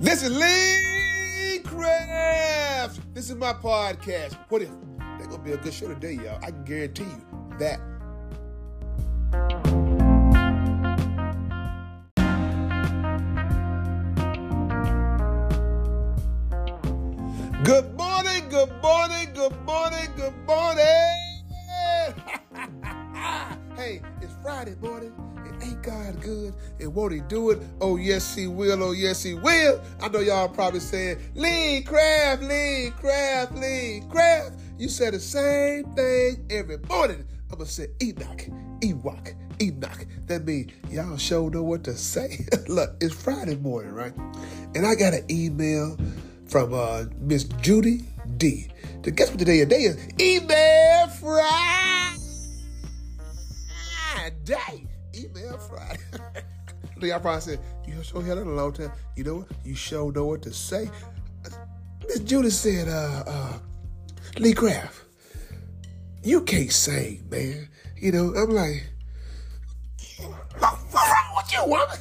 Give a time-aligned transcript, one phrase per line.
[0.00, 3.00] This is Lee Craft.
[3.14, 4.38] This is my podcast.
[4.48, 4.68] What if?
[5.18, 6.38] They're gonna be a good show today, y'all.
[6.40, 7.80] I can guarantee you that.
[17.64, 20.84] Good morning, good morning, good morning, good morning.
[23.78, 25.12] hey, it's Friday morning.
[25.46, 26.52] It ain't God good?
[26.80, 27.60] And won't he do it?
[27.80, 28.82] Oh, yes, he will.
[28.82, 29.80] Oh, yes, he will.
[30.00, 34.58] I know y'all probably saying, Lee Craft, Lee Craft, Lee Craft.
[34.78, 37.24] You said the same thing every morning.
[37.50, 38.46] I'm going to say Enoch,
[38.80, 40.06] Ewok, Enoch.
[40.26, 42.46] That means y'all sure know what to say.
[42.68, 44.12] Look, it's Friday morning, right?
[44.74, 45.96] And I got an email
[46.46, 48.02] from uh, Miss Judy
[48.38, 48.66] D.
[49.04, 50.08] To guess what today Today is?
[50.20, 52.07] Email Friday.
[55.14, 56.00] Email Friday.
[57.06, 58.90] Y'all probably said, you sure had a long time.
[59.16, 59.48] You know what?
[59.64, 60.90] You sure know what to say.
[62.06, 63.58] Miss Judy said, uh, uh,
[64.38, 65.04] Lee Craft,
[66.22, 67.68] you can't sing, man.
[67.96, 68.84] You know, I'm like,
[70.58, 71.98] what's wrong with you, woman?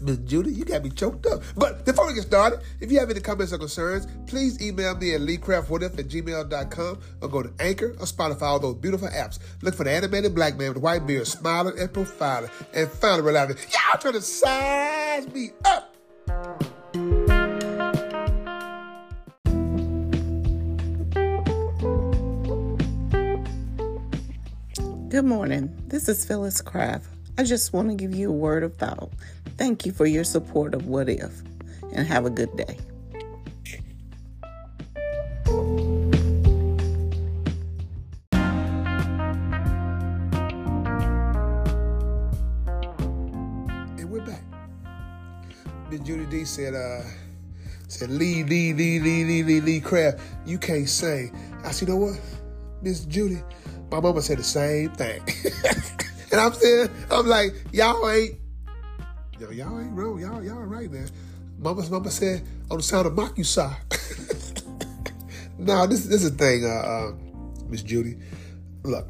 [0.00, 1.42] Miss Judy, you got me choked up.
[1.56, 5.14] But before we get started, if you have any comments or concerns, please email me
[5.14, 9.38] at leecraftwhatif at gmail.com or go to Anchor or Spotify, all those beautiful apps.
[9.62, 13.56] Look for the animated black man with white beard, smiling and profiling, and finally realizing,
[13.72, 15.94] y'all trying to size me up.
[25.08, 25.74] Good morning.
[25.86, 27.06] This is Phyllis Craft.
[27.38, 29.10] I just want to give you a word of thought.
[29.58, 31.42] Thank you for your support of What If,
[31.92, 32.78] and have a good day.
[43.98, 44.44] And we're back.
[45.90, 47.02] Miss Judy D said, uh,
[47.88, 51.36] said, Lee, Lee, Lee, Lee, Lee, Lee, Lee Craft, you can't sing.
[51.64, 52.20] I said, you know what?
[52.80, 53.42] Miss Judy,
[53.90, 55.20] my mama said the same thing.
[56.30, 58.36] and I'm saying, I'm like, y'all ain't,
[59.38, 60.20] yo, y'all ain't wrong.
[60.20, 61.08] Y'all, y'all right, man.
[61.58, 63.72] Mama's mama said, on the sound of saw.
[65.58, 67.12] now, this, this is the thing, uh, uh,
[67.68, 68.16] Miss Judy.
[68.84, 69.08] Look,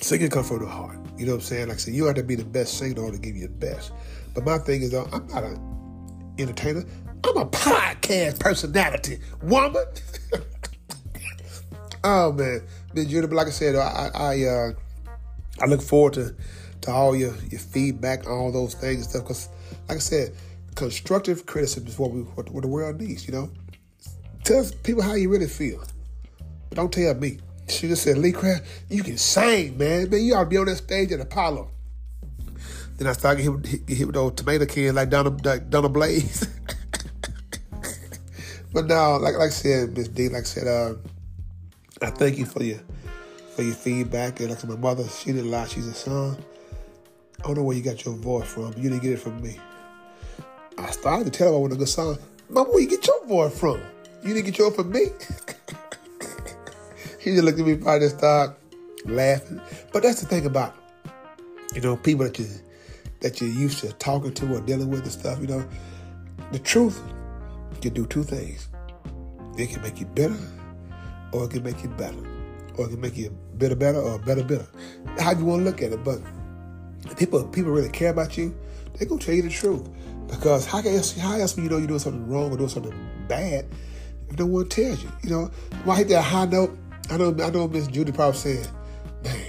[0.00, 0.98] singing comes from the heart.
[1.16, 1.68] You know what I'm saying?
[1.68, 3.92] Like I said, you have to be the best singer to give you the best.
[4.34, 6.84] But my thing is, though, I'm not an entertainer.
[7.24, 9.84] I'm a podcast personality, woman.
[12.04, 12.60] oh man,
[12.92, 14.72] Miss Judy, but like I said, I I uh,
[15.62, 16.34] I look forward to
[16.84, 19.22] to all your your feedback, all those things and stuff.
[19.22, 19.48] Because,
[19.88, 20.34] like I said,
[20.74, 23.26] constructive criticism is what we what, what the world needs.
[23.26, 23.50] You know,
[24.44, 25.82] tell people how you really feel,
[26.68, 27.38] but don't tell me.
[27.66, 30.10] She just said, Lee Craft, you can sing, man.
[30.10, 31.70] Man, you ought to be on that stage at Apollo.
[32.98, 36.46] Then I started getting hit, hit with those tomato cans like Donna, like Donna Blaze.
[38.74, 40.94] but now, like, like I said, Miss D, like I said, uh,
[42.02, 42.80] I thank you for your
[43.56, 44.40] for your feedback.
[44.40, 45.66] And like my mother, she didn't lie.
[45.66, 46.36] She's a son.
[47.40, 48.74] I don't know where you got your voice from.
[48.76, 49.58] You didn't get it from me.
[50.78, 52.18] I started to tell her I want a good song.
[52.48, 53.80] Mama, where you get your voice from?
[54.22, 55.00] You didn't get yours from me.
[57.20, 58.56] he just looked at me, probably just started
[59.04, 59.60] laughing.
[59.92, 60.74] But that's the thing about,
[61.74, 62.46] you know, people that you
[63.20, 65.40] that you're used to talking to or dealing with and stuff.
[65.40, 65.68] You know,
[66.52, 67.00] the truth
[67.80, 68.68] can do two things.
[69.56, 70.36] It can make you bitter,
[71.32, 72.18] or it can make you better,
[72.76, 74.66] or it can make you bitter better or better better.
[75.18, 76.20] How do you want to look at it, but
[77.16, 78.56] people people really care about you.
[78.98, 79.88] They gonna tell you the truth
[80.28, 82.94] because how else how else will you know you're doing something wrong or doing something
[83.28, 83.66] bad
[84.28, 85.10] if no one tells you?
[85.22, 85.50] You know,
[85.86, 86.76] I hit that high note,
[87.10, 88.68] I know I know Miss Judy probably said,
[89.22, 89.46] "Man,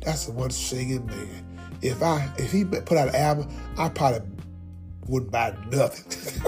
[0.00, 4.22] that's the one singing man." If I if he put out an album, I probably
[5.06, 6.40] wouldn't buy nothing.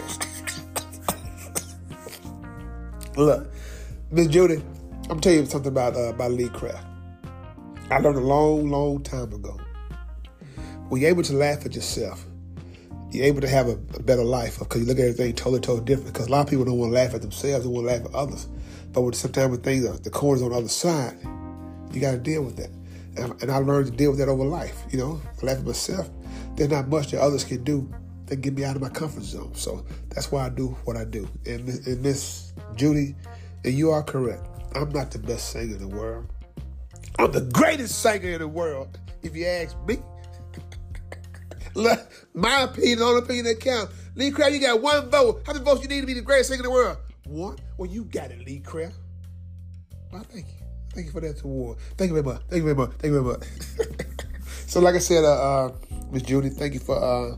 [3.16, 3.50] Look,
[4.10, 4.62] Miss Judy,
[5.10, 6.86] I'm telling you something about uh, about Lee Craft.
[7.90, 9.58] I learned a long, long time ago.
[10.88, 12.24] When you're able to laugh at yourself,
[13.10, 15.84] you're able to have a, a better life because you look at everything totally, totally
[15.84, 16.12] different.
[16.12, 18.04] Because a lot of people don't want to laugh at themselves, they want to laugh
[18.04, 18.46] at others.
[18.92, 21.16] But when sometimes when things are the corners on the other side,
[21.92, 22.70] you got to deal with that.
[23.16, 24.84] And, and I learned to deal with that over life.
[24.90, 26.08] You know, I laugh at myself.
[26.54, 27.90] There's not much that others can do
[28.26, 29.54] that get me out of my comfort zone.
[29.54, 31.28] So that's why I do what I do.
[31.46, 33.14] And, and Miss Judy,
[33.64, 34.46] and you are correct.
[34.74, 36.26] I'm not the best singer in the world.
[37.18, 39.98] I'm the greatest singer in the world, if you ask me.
[42.34, 43.92] My opinion, the only opinion that counts.
[44.14, 45.42] Lee Craft, you got one vote.
[45.46, 46.96] How many votes you need to be the greatest singer in the world?
[47.26, 47.58] One?
[47.76, 48.94] Well, you got it, Lee Craft.
[50.12, 50.66] Well, thank you.
[50.94, 51.78] Thank you for that award.
[51.98, 52.42] Thank you very much.
[52.48, 52.90] Thank you very much.
[52.92, 53.46] Thank you very much.
[54.66, 55.72] so, like I said, uh, uh,
[56.10, 57.36] Miss Judy, thank you for uh,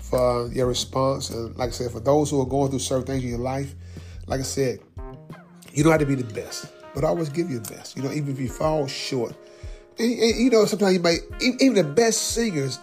[0.00, 1.30] for your response.
[1.30, 3.74] And like I said, for those who are going through certain things in your life,
[4.26, 4.78] like I said,
[5.72, 7.96] you don't have to be the best, but always give your best.
[7.96, 9.34] You know, even if you fall short.
[9.98, 12.78] And, and, you know, sometimes you might, even the best singers,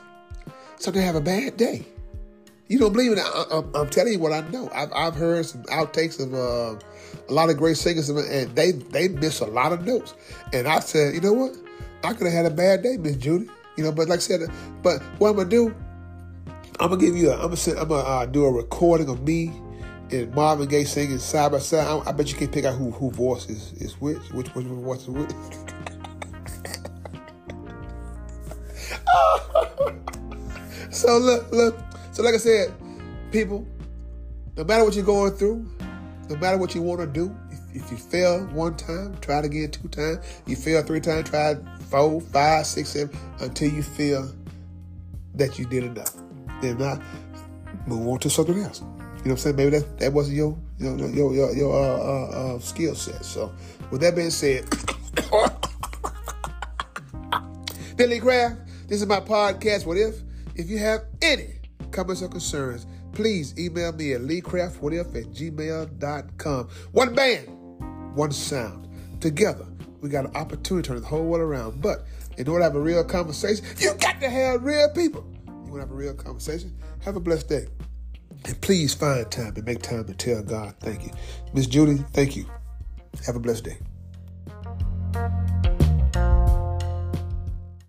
[0.80, 1.86] sometimes have a bad day.
[2.68, 3.20] You don't believe it?
[3.20, 4.70] I, am telling you what I know.
[4.74, 6.80] I've, I've heard some outtakes of uh,
[7.28, 10.14] a lot of great singers, and they they miss a lot of notes.
[10.54, 11.56] And I said, you know what?
[12.04, 13.50] I could have had a bad day, Miss Judy.
[13.76, 14.52] You know, but like I said,
[14.84, 15.76] but what I'm gonna do,
[16.80, 19.24] I'm gonna give you, a, I'm gonna, send, I'm gonna uh, do a recording of
[19.24, 19.52] me
[20.12, 21.88] and Marvin Gaye singing side by side.
[21.88, 24.66] I, I bet you can't pick out who who voice is, is which, which which
[24.66, 25.32] voice is which.
[30.90, 31.78] so look, look.
[32.12, 32.74] So like I said,
[33.32, 33.66] people,
[34.58, 35.66] no matter what you're going through,
[36.30, 39.46] no matter what you want to do, if, if you fail one time, try it
[39.46, 40.20] again two times.
[40.46, 41.56] You fail three times, try
[41.90, 44.32] four, five, six, seven, until you feel
[45.36, 46.16] that you did enough.
[46.62, 47.02] Then not
[47.88, 48.82] move on to something else.
[48.82, 49.56] You know what I'm saying?
[49.56, 53.26] Maybe that, that wasn't your your your your, your uh, uh, uh, skill set.
[53.26, 53.52] So,
[53.92, 54.66] with that being said,
[57.98, 58.58] Billy Craft,
[58.88, 59.86] this is my podcast.
[59.86, 60.16] What if?
[60.60, 61.54] If you have any
[61.92, 66.70] comments or concerns, please email me at leecraftwhatif at gmail.com.
[66.92, 67.48] One band,
[68.14, 68.90] one sound.
[69.22, 69.66] Together,
[70.02, 71.82] we got an opportunity to turn the whole world around.
[71.82, 72.06] But
[72.38, 75.26] in order to have a real conversation, you got to have real people.
[75.48, 76.76] You want to have a real conversation?
[77.06, 77.68] Have a blessed day.
[78.44, 81.12] And please find time and make time to tell God thank you.
[81.54, 82.46] Miss Judy, thank you.
[83.26, 83.78] Have a blessed day.